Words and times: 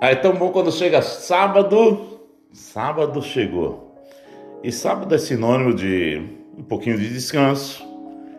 Ah, 0.00 0.10
é 0.10 0.14
tão 0.14 0.32
bom 0.32 0.52
quando 0.52 0.70
chega 0.70 1.02
sábado. 1.02 2.20
Sábado 2.52 3.20
chegou. 3.20 3.96
E 4.62 4.70
sábado 4.70 5.12
é 5.12 5.18
sinônimo 5.18 5.74
de 5.74 6.22
um 6.56 6.62
pouquinho 6.62 6.96
de 6.96 7.08
descanso. 7.08 7.84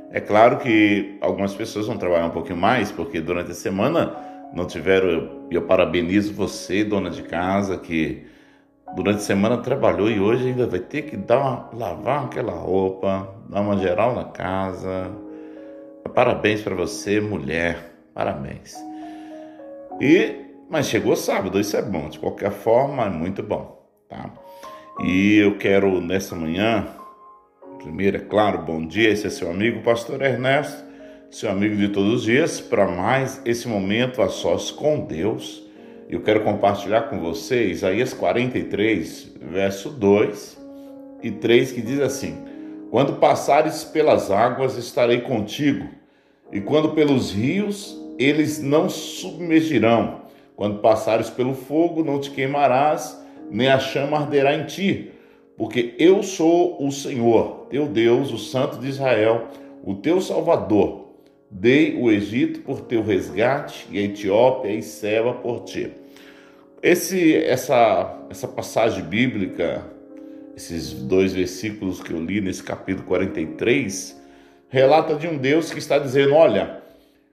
É 0.09 0.21
claro 0.21 0.59
que 0.59 1.17
algumas 1.19 1.53
pessoas 1.53 1.87
vão 1.87 1.97
trabalhar 1.97 2.27
um 2.27 2.31
pouquinho 2.31 2.57
mais, 2.57 2.93
porque 2.93 3.19
durante 3.19 3.51
a 3.51 3.53
semana 3.53 4.15
não 4.53 4.65
tiveram. 4.65 5.47
E 5.51 5.55
eu 5.55 5.63
parabenizo 5.63 6.33
você, 6.33 6.85
dona 6.85 7.09
de 7.09 7.23
casa, 7.23 7.77
que 7.77 8.25
durante 8.95 9.17
a 9.17 9.21
semana 9.23 9.57
trabalhou 9.57 10.09
e 10.09 10.17
hoje 10.17 10.47
ainda 10.47 10.65
vai 10.65 10.79
ter 10.79 11.01
que 11.03 11.17
dar 11.17 11.39
uma, 11.39 11.69
lavar 11.73 12.23
aquela 12.23 12.53
roupa, 12.53 13.35
dar 13.49 13.59
uma 13.59 13.77
geral 13.77 14.15
na 14.15 14.23
casa. 14.23 15.11
Parabéns 16.15 16.61
para 16.61 16.73
você, 16.73 17.19
mulher. 17.19 17.95
Parabéns. 18.13 18.75
E 19.99 20.48
mas 20.69 20.85
chegou 20.85 21.15
sábado, 21.15 21.59
isso 21.59 21.75
é 21.75 21.81
bom. 21.81 22.07
De 22.09 22.19
qualquer 22.19 22.51
forma, 22.51 23.05
é 23.05 23.09
muito 23.09 23.41
bom, 23.41 23.83
tá? 24.07 24.31
E 25.03 25.37
eu 25.37 25.57
quero 25.57 25.99
nessa 25.99 26.35
manhã, 26.35 26.87
primeiro, 27.79 28.17
é 28.17 28.19
claro, 28.19 28.59
bom 28.59 28.85
dia. 28.85 29.09
Esse 29.09 29.25
é 29.25 29.29
seu 29.31 29.49
amigo, 29.49 29.81
Pastor 29.81 30.21
Ernesto, 30.21 30.83
seu 31.31 31.49
amigo 31.49 31.75
de 31.75 31.89
todos 31.89 32.13
os 32.13 32.23
dias, 32.23 32.61
para 32.61 32.87
mais 32.87 33.41
esse 33.45 33.67
momento 33.67 34.21
a 34.21 34.29
sós 34.29 34.69
com 34.69 34.99
Deus. 34.99 35.67
Eu 36.07 36.21
quero 36.21 36.43
compartilhar 36.43 37.03
com 37.03 37.19
vocês 37.19 37.77
Isaías 37.77 38.13
43, 38.13 39.37
verso 39.41 39.89
2 39.89 40.59
e 41.23 41.31
3, 41.31 41.71
que 41.71 41.81
diz 41.81 41.99
assim: 41.99 42.37
Quando 42.91 43.13
passares 43.13 43.83
pelas 43.83 44.29
águas, 44.29 44.77
estarei 44.77 45.21
contigo, 45.21 45.87
e 46.51 46.61
quando 46.61 46.89
pelos 46.89 47.31
rios, 47.31 47.97
eles 48.19 48.61
não 48.61 48.87
submergirão 48.87 50.28
quando 50.59 50.79
passares 50.79 51.29
pelo 51.29 51.53
fogo, 51.53 52.03
não 52.03 52.19
te 52.19 52.31
queimarás, 52.31 53.17
nem 53.49 53.69
a 53.69 53.79
chama 53.79 54.17
arderá 54.17 54.53
em 54.53 54.65
ti, 54.65 55.09
porque 55.55 55.95
eu 55.97 56.21
sou 56.21 56.85
o 56.85 56.91
Senhor, 56.91 57.67
teu 57.69 57.87
Deus, 57.87 58.29
o 58.33 58.37
Santo 58.37 58.77
de 58.77 58.89
Israel, 58.89 59.47
o 59.81 59.95
teu 59.95 60.19
Salvador. 60.19 61.13
Dei 61.49 61.95
o 61.95 62.11
Egito 62.11 62.59
por 62.59 62.81
teu 62.81 63.01
resgate 63.01 63.87
e 63.89 63.99
a 63.99 64.01
Etiópia 64.01 64.73
e 64.73 64.83
Seba 64.83 65.33
por 65.33 65.63
ti. 65.63 65.93
Esse, 66.83 67.37
essa, 67.37 68.27
essa 68.29 68.47
passagem 68.49 69.05
bíblica, 69.05 69.85
esses 70.57 70.91
dois 70.91 71.31
versículos 71.31 72.03
que 72.03 72.11
eu 72.11 72.21
li 72.21 72.41
nesse 72.41 72.63
capítulo 72.63 73.07
43, 73.07 74.21
relata 74.67 75.15
de 75.15 75.25
um 75.25 75.37
Deus 75.37 75.71
que 75.71 75.79
está 75.79 75.97
dizendo: 75.97 76.33
olha, 76.33 76.83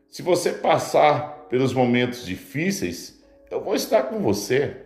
se 0.08 0.22
você 0.22 0.52
passar 0.52 1.48
pelos 1.50 1.74
momentos 1.74 2.24
difíceis, 2.24 3.15
eu 3.50 3.60
vou 3.60 3.74
estar 3.74 4.04
com 4.04 4.18
você. 4.20 4.76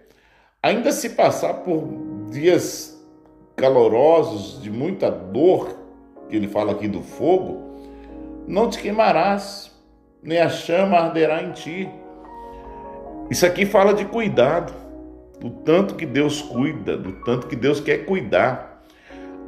Ainda 0.62 0.92
se 0.92 1.10
passar 1.10 1.54
por 1.54 1.88
dias 2.30 2.98
calorosos, 3.56 4.62
de 4.62 4.70
muita 4.70 5.10
dor, 5.10 5.76
que 6.28 6.36
ele 6.36 6.48
fala 6.48 6.72
aqui 6.72 6.86
do 6.86 7.02
fogo, 7.02 7.70
não 8.46 8.68
te 8.68 8.78
queimarás, 8.78 9.70
nem 10.22 10.38
a 10.38 10.48
chama 10.48 10.96
arderá 10.98 11.42
em 11.42 11.52
ti. 11.52 11.88
Isso 13.30 13.46
aqui 13.46 13.64
fala 13.64 13.94
de 13.94 14.04
cuidado, 14.04 14.72
do 15.38 15.50
tanto 15.50 15.94
que 15.94 16.04
Deus 16.04 16.42
cuida, 16.42 16.96
do 16.96 17.12
tanto 17.24 17.46
que 17.46 17.56
Deus 17.56 17.80
quer 17.80 18.04
cuidar. 18.04 18.82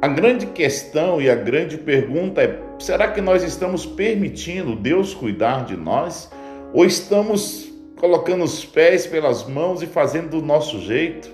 A 0.01 0.07
grande 0.07 0.47
questão 0.47 1.21
e 1.21 1.29
a 1.29 1.35
grande 1.35 1.77
pergunta 1.77 2.41
é: 2.41 2.59
será 2.79 3.11
que 3.11 3.21
nós 3.21 3.43
estamos 3.43 3.85
permitindo 3.85 4.75
Deus 4.75 5.13
cuidar 5.13 5.65
de 5.65 5.77
nós? 5.77 6.31
Ou 6.73 6.85
estamos 6.85 7.72
colocando 8.03 8.43
os 8.43 8.65
pés 8.65 9.07
pelas 9.07 9.47
mãos 9.47 9.81
e 9.81 9.87
fazendo 9.87 10.31
do 10.31 10.45
nosso 10.45 10.77
jeito. 10.77 11.33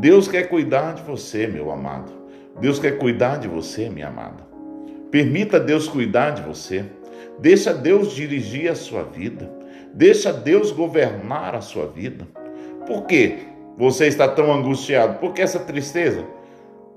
Deus 0.00 0.26
quer 0.26 0.48
cuidar 0.48 0.94
de 0.94 1.02
você, 1.02 1.46
meu 1.46 1.70
amado. 1.70 2.12
Deus 2.60 2.80
quer 2.80 2.98
cuidar 2.98 3.38
de 3.38 3.46
você, 3.46 3.88
minha 3.88 4.08
amada. 4.08 4.42
Permita 5.08 5.60
Deus 5.60 5.86
cuidar 5.86 6.30
de 6.30 6.42
você. 6.42 6.84
Deixa 7.38 7.72
Deus 7.72 8.12
dirigir 8.12 8.68
a 8.68 8.74
sua 8.74 9.04
vida. 9.04 9.48
Deixa 9.92 10.32
Deus 10.32 10.72
governar 10.72 11.54
a 11.54 11.60
sua 11.60 11.86
vida. 11.86 12.26
Por 12.88 13.06
que 13.06 13.38
você 13.78 14.08
está 14.08 14.26
tão 14.26 14.52
angustiado? 14.52 15.20
Por 15.20 15.32
que 15.32 15.42
essa 15.42 15.60
tristeza? 15.60 16.24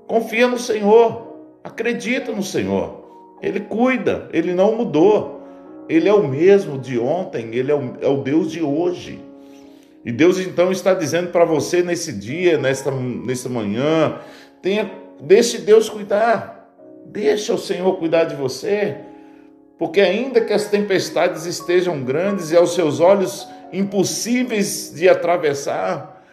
Confia 0.08 0.48
no 0.48 0.58
Senhor. 0.58 1.36
Acredita 1.62 2.32
no 2.32 2.42
Senhor. 2.42 3.36
Ele 3.40 3.60
cuida, 3.60 4.28
ele 4.32 4.52
não 4.52 4.74
mudou. 4.74 5.37
Ele 5.88 6.08
é 6.08 6.12
o 6.12 6.26
mesmo 6.26 6.78
de 6.78 6.98
ontem, 6.98 7.54
ele 7.54 7.72
é 7.72 7.74
o, 7.74 7.94
é 8.00 8.08
o 8.08 8.18
Deus 8.18 8.52
de 8.52 8.62
hoje. 8.62 9.18
E 10.04 10.12
Deus 10.12 10.38
então 10.38 10.70
está 10.70 10.94
dizendo 10.94 11.30
para 11.30 11.44
você 11.44 11.82
nesse 11.82 12.12
dia, 12.12 12.58
nesta, 12.58 12.90
nessa 12.90 13.48
manhã, 13.48 14.20
tenha, 14.62 14.90
deixe 15.20 15.58
Deus 15.58 15.88
cuidar, 15.88 16.70
deixa 17.06 17.52
o 17.52 17.58
Senhor 17.58 17.96
cuidar 17.98 18.24
de 18.24 18.36
você, 18.36 18.98
porque 19.78 20.00
ainda 20.00 20.40
que 20.40 20.52
as 20.52 20.66
tempestades 20.66 21.46
estejam 21.46 22.02
grandes 22.02 22.50
e 22.50 22.56
aos 22.56 22.74
seus 22.74 23.00
olhos 23.00 23.48
impossíveis 23.72 24.92
de 24.94 25.08
atravessar, 25.08 26.24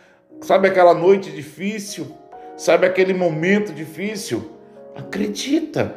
sabe 0.41 0.67
aquela 0.67 0.93
noite 0.93 1.31
difícil, 1.31 2.07
sabe 2.57 2.85
aquele 2.85 3.13
momento 3.13 3.73
difícil, 3.73 4.51
acredita, 4.95 5.95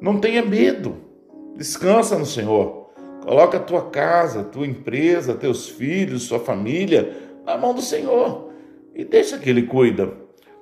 não 0.00 0.18
tenha 0.18 0.42
medo. 0.42 1.09
Descansa 1.56 2.18
no 2.18 2.26
Senhor. 2.26 2.90
Coloca 3.24 3.58
a 3.58 3.60
tua 3.60 3.90
casa, 3.90 4.44
tua 4.44 4.66
empresa, 4.66 5.34
teus 5.34 5.68
filhos, 5.68 6.22
sua 6.22 6.38
família 6.38 7.16
na 7.44 7.56
mão 7.56 7.74
do 7.74 7.82
Senhor 7.82 8.50
e 8.94 9.04
deixa 9.04 9.38
que 9.38 9.48
Ele 9.48 9.62
cuida. 9.62 10.12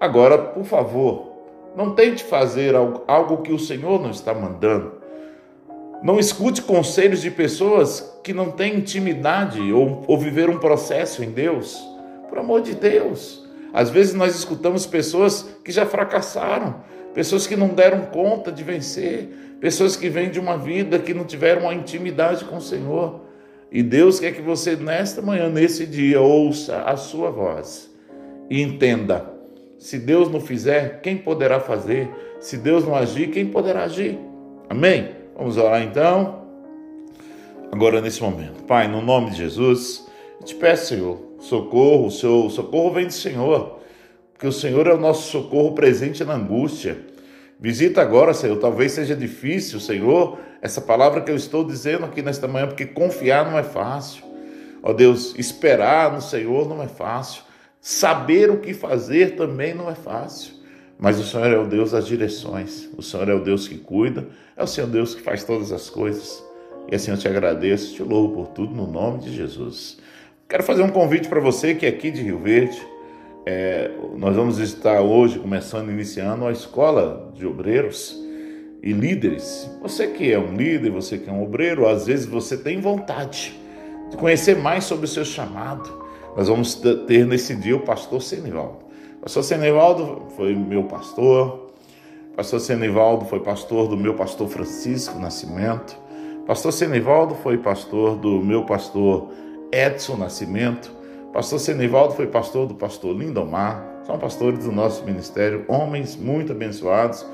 Agora, 0.01 0.39
por 0.39 0.65
favor, 0.65 1.33
não 1.77 1.95
tente 1.95 2.25
fazer 2.25 2.75
algo 2.75 3.43
que 3.43 3.53
o 3.53 3.59
Senhor 3.59 4.01
não 4.01 4.11
está 4.11 4.35
mandando. 4.35 4.99
Não 6.03 6.19
escute 6.19 6.63
conselhos 6.63 7.21
de 7.21 7.31
pessoas 7.31 8.21
que 8.23 8.33
não 8.33 8.51
têm 8.51 8.77
intimidade 8.77 9.73
ou, 9.73 10.05
ou 10.07 10.17
viver 10.17 10.49
um 10.49 10.59
processo 10.59 11.25
em 11.25 11.31
Deus. 11.31 11.77
Por 12.29 12.39
amor 12.39 12.63
de 12.63 12.75
Deus. 12.75 13.45
Às 13.73 13.91
vezes 13.91 14.15
nós 14.15 14.35
escutamos 14.37 14.87
pessoas 14.87 15.49
que 15.65 15.73
já 15.73 15.85
fracassaram, 15.85 16.77
pessoas 17.15 17.47
que 17.47 17.57
não 17.57 17.69
deram 17.69 18.07
conta 18.07 18.53
de 18.53 18.63
vencer, 18.63 19.29
pessoas 19.61 19.97
que 19.97 20.09
vêm 20.09 20.31
de 20.31 20.39
uma 20.39 20.57
vida 20.57 20.99
que 20.99 21.15
não 21.15 21.25
tiveram 21.25 21.63
uma 21.63 21.75
intimidade 21.75 22.45
com 22.45 22.57
o 22.57 22.61
Senhor. 22.61 23.21
E 23.71 23.83
Deus 23.83 24.19
quer 24.19 24.33
que 24.33 24.41
você, 24.41 24.77
nesta 24.77 25.21
manhã, 25.21 25.49
nesse 25.49 25.87
dia, 25.87 26.21
ouça 26.21 26.83
a 26.83 26.97
sua 26.97 27.31
voz 27.31 27.91
e 28.49 28.63
entenda: 28.63 29.31
se 29.79 29.99
Deus 29.99 30.31
não 30.31 30.41
fizer, 30.41 31.01
quem 31.03 31.17
poderá 31.17 31.61
fazer? 31.61 32.09
Se 32.41 32.57
Deus 32.57 32.85
não 32.85 32.95
agir, 32.95 33.31
quem 33.31 33.47
poderá 33.47 33.85
agir? 33.85 34.19
Amém? 34.69 35.11
Vamos 35.37 35.57
orar 35.57 35.83
então. 35.83 36.47
Agora, 37.71 38.01
nesse 38.01 38.23
momento, 38.23 38.63
Pai, 38.65 38.89
no 38.89 39.03
nome 39.03 39.31
de 39.31 39.37
Jesus, 39.37 40.07
eu 40.41 40.47
te 40.47 40.55
peço, 40.55 40.87
Senhor, 40.87 41.19
socorro, 41.39 42.07
o 42.07 42.51
socorro 42.51 42.93
vem 42.93 43.07
do 43.07 43.13
Senhor, 43.13 43.78
porque 44.39 44.47
o 44.47 44.53
Senhor 44.53 44.87
é 44.87 44.95
o 44.95 45.01
nosso 45.01 45.33
socorro 45.33 45.73
presente 45.73 46.23
na 46.23 46.35
angústia. 46.35 46.97
Visita 47.59 48.01
agora, 48.01 48.33
Senhor. 48.33 48.57
Talvez 48.59 48.93
seja 48.93 49.17
difícil, 49.17 49.81
Senhor, 49.81 50.39
essa 50.63 50.81
palavra 50.81 51.23
que 51.23 51.29
eu 51.33 51.35
estou 51.35 51.65
dizendo 51.65 52.05
aqui 52.05 52.23
nesta 52.23 52.47
manhã, 52.47 52.69
porque 52.69 52.87
confiar 52.87 53.51
não 53.51 53.59
é 53.59 53.65
fácil. 53.65 54.23
Ó 54.81 54.93
Deus, 54.93 55.35
esperar 55.37 56.13
no 56.13 56.21
Senhor 56.21 56.69
não 56.69 56.81
é 56.81 56.87
fácil. 56.87 57.43
Saber 57.81 58.49
o 58.49 58.59
que 58.59 58.73
fazer 58.73 59.35
também 59.35 59.75
não 59.75 59.91
é 59.91 59.97
fácil. 59.97 60.55
Mas 60.97 61.19
o 61.19 61.25
Senhor 61.25 61.49
é 61.49 61.59
o 61.59 61.67
Deus 61.67 61.91
das 61.91 62.07
direções. 62.07 62.89
O 62.97 63.03
Senhor 63.03 63.29
é 63.29 63.35
o 63.35 63.43
Deus 63.43 63.67
que 63.67 63.77
cuida. 63.77 64.29
É 64.57 64.63
o 64.63 64.69
Senhor 64.69 64.87
Deus 64.87 65.17
que 65.17 65.21
faz 65.21 65.43
todas 65.43 65.73
as 65.73 65.91
coisas. 65.91 66.41
E 66.89 66.95
assim 66.95 67.11
eu 67.11 67.19
te 67.19 67.27
agradeço, 67.27 67.93
te 67.93 68.05
louvo 68.05 68.35
por 68.35 68.47
tudo 68.53 68.73
no 68.73 68.87
nome 68.87 69.19
de 69.19 69.35
Jesus. 69.35 69.99
Quero 70.49 70.63
fazer 70.63 70.85
um 70.85 70.91
convite 70.91 71.29
para 71.29 71.41
você 71.41 71.75
que 71.75 71.85
é 71.85 71.89
aqui 71.89 72.13
de 72.13 72.23
Rio 72.23 72.39
Verde 72.39 72.81
é, 73.51 73.91
nós 74.19 74.37
vamos 74.37 74.59
estar 74.59 75.01
hoje 75.01 75.39
começando, 75.39 75.91
iniciando 75.91 76.47
a 76.47 76.53
escola 76.53 77.33
de 77.35 77.47
obreiros 77.47 78.15
e 78.83 78.93
líderes. 78.93 79.71
Você 79.81 80.09
que 80.09 80.31
é 80.31 80.39
um 80.39 80.55
líder, 80.55 80.91
você 80.91 81.17
que 81.17 81.31
é 81.31 81.33
um 81.33 81.43
obreiro, 81.43 81.89
às 81.89 82.07
vezes 82.07 82.27
você 82.27 82.59
tem 82.59 82.79
vontade 82.79 83.59
de 84.11 84.19
conhecer 84.19 84.55
mais 84.55 84.85
sobre 84.85 85.07
o 85.07 85.09
seu 85.09 85.25
chamado. 85.25 85.91
Nós 86.37 86.47
vamos 86.47 86.75
ter 86.75 87.25
nesse 87.25 87.55
dia 87.55 87.75
o 87.75 87.81
pastor 87.81 88.21
Senivaldo. 88.21 88.81
O 89.17 89.23
pastor 89.23 89.43
Senivaldo 89.43 90.27
foi 90.37 90.55
meu 90.55 90.85
pastor. 90.85 91.71
O 92.33 92.37
pastor 92.37 92.61
Senivaldo 92.61 93.25
foi 93.25 93.41
pastor 93.41 93.89
do 93.89 93.97
meu 93.97 94.13
pastor 94.13 94.47
Francisco 94.51 95.19
Nascimento. 95.19 95.99
O 96.43 96.45
pastor 96.45 96.71
Senivaldo 96.71 97.35
foi 97.37 97.57
pastor 97.57 98.15
do 98.17 98.43
meu 98.43 98.65
pastor 98.67 99.31
Edson 99.73 100.19
Nascimento. 100.19 100.98
Pastor 101.39 101.61
Senivaldo 101.61 102.15
foi 102.15 102.27
pastor 102.27 102.67
do 102.67 102.75
pastor 102.75 103.17
Lindomar, 103.17 104.01
são 104.05 104.19
pastores 104.19 104.65
do 104.65 104.73
nosso 104.73 105.05
ministério, 105.05 105.65
homens 105.69 106.17
muito 106.17 106.51
abençoados 106.51 107.25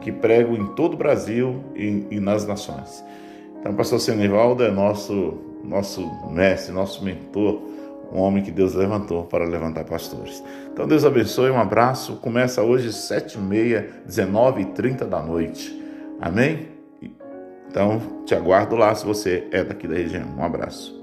que 0.00 0.10
pregam 0.10 0.56
em 0.56 0.66
todo 0.74 0.94
o 0.94 0.96
Brasil 0.96 1.62
e, 1.76 2.04
e 2.10 2.18
nas 2.18 2.44
nações. 2.44 3.04
Então, 3.60 3.72
pastor 3.72 4.00
Senivaldo 4.00 4.64
é 4.64 4.70
nosso, 4.72 5.38
nosso 5.62 6.10
mestre, 6.28 6.72
nosso 6.74 7.04
mentor, 7.04 7.62
um 8.12 8.18
homem 8.18 8.42
que 8.42 8.50
Deus 8.50 8.74
levantou 8.74 9.26
para 9.26 9.44
levantar 9.44 9.84
pastores. 9.84 10.42
Então 10.72 10.88
Deus 10.88 11.04
abençoe, 11.04 11.48
um 11.48 11.60
abraço. 11.60 12.16
Começa 12.16 12.64
hoje 12.64 12.90
dezenove 14.04 14.62
e 14.62 14.64
trinta 14.64 15.04
da 15.04 15.22
noite. 15.22 15.80
Amém? 16.20 16.66
Então 17.70 18.02
te 18.26 18.34
aguardo 18.34 18.74
lá 18.74 18.92
se 18.92 19.06
você 19.06 19.46
é 19.52 19.62
daqui 19.62 19.86
da 19.86 19.94
região. 19.94 20.26
Um 20.36 20.42
abraço. 20.42 21.01